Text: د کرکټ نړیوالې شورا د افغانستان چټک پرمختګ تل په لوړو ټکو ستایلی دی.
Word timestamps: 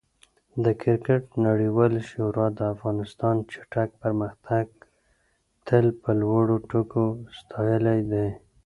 د 0.63 0.65
کرکټ 0.81 1.23
نړیوالې 1.47 2.01
شورا 2.11 2.47
د 2.59 2.59
افغانستان 2.73 3.35
چټک 3.51 3.89
پرمختګ 4.03 4.67
تل 5.67 5.85
په 6.01 6.11
لوړو 6.21 6.55
ټکو 6.69 7.05
ستایلی 7.39 7.99
دی. 8.11 8.29